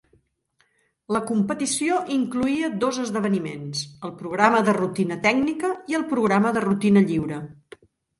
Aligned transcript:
La 1.15 1.19
competició 1.25 1.99
incloïa 2.15 2.69
dos 2.83 2.97
esdeveniments, 3.03 3.83
el 4.09 4.13
programa 4.21 4.63
de 4.71 4.75
rutina 4.79 5.19
tècnica 5.27 5.71
i 5.93 5.99
el 5.99 6.07
programa 6.15 6.55
de 6.57 6.65
rutina 6.65 7.05
lliure. 7.13 7.39